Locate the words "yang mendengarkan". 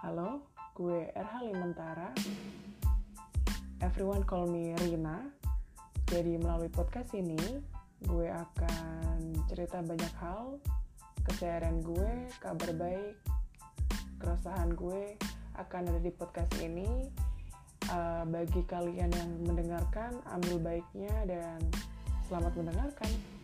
19.12-20.16